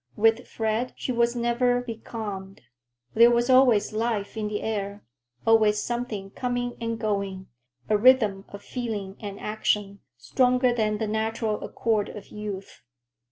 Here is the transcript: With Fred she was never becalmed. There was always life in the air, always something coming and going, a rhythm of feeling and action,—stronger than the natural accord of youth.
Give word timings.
With 0.15 0.47
Fred 0.47 0.93
she 0.95 1.11
was 1.11 1.35
never 1.35 1.79
becalmed. 1.79 2.61
There 3.13 3.29
was 3.29 3.51
always 3.51 3.93
life 3.93 4.35
in 4.35 4.47
the 4.47 4.63
air, 4.63 5.03
always 5.45 5.79
something 5.79 6.31
coming 6.31 6.75
and 6.81 6.97
going, 6.99 7.49
a 7.87 7.99
rhythm 7.99 8.45
of 8.49 8.63
feeling 8.63 9.15
and 9.19 9.39
action,—stronger 9.39 10.73
than 10.73 10.97
the 10.97 11.05
natural 11.05 11.63
accord 11.63 12.09
of 12.09 12.29
youth. 12.29 12.81